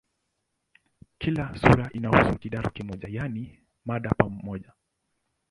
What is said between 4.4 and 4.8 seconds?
moja.